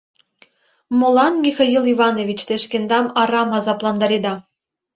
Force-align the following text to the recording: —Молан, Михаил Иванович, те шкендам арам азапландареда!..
—Молан, 0.99 1.33
Михаил 1.45 1.83
Иванович, 1.93 2.39
те 2.47 2.55
шкендам 2.63 3.05
арам 3.21 3.49
азапландареда!.. 3.57 4.33